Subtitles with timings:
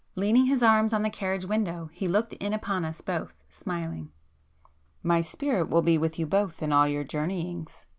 [0.15, 4.09] Leaning his arms on the carriage window, he looked in upon us both, smiling.
[5.03, 7.85] "My spirit will be with you both in all your journeyings!"